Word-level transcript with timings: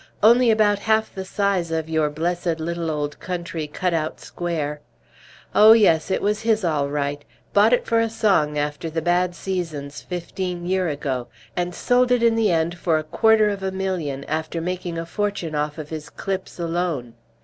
Only 0.23 0.49
about 0.49 0.79
half 0.79 1.13
the 1.13 1.23
size 1.25 1.69
of 1.69 1.87
your 1.87 2.09
blessed 2.09 2.59
little 2.59 2.89
old 2.89 3.19
country 3.19 3.67
cut 3.67 3.93
out 3.93 4.19
square! 4.19 4.81
Oh, 5.53 5.73
yes, 5.73 6.09
it 6.09 6.23
was 6.23 6.41
his 6.41 6.65
all 6.65 6.89
right; 6.89 7.23
bought 7.53 7.71
it 7.71 7.85
for 7.85 7.99
a 7.99 8.09
song 8.09 8.57
after 8.57 8.89
the 8.89 9.03
bad 9.03 9.35
seasons 9.35 10.01
fifteen 10.01 10.65
year 10.65 10.87
ago, 10.87 11.27
and 11.55 11.75
sold 11.75 12.11
it 12.11 12.23
in 12.23 12.33
the 12.33 12.49
end 12.51 12.79
for 12.79 12.97
a 12.97 13.03
quarter 13.03 13.49
of 13.51 13.61
a 13.61 13.71
million, 13.71 14.23
after 14.23 14.59
making 14.59 14.97
a 14.97 15.05
fortune 15.05 15.53
off 15.53 15.77
of 15.77 15.89
his 15.89 16.09
clips 16.09 16.57
alone. 16.57 17.13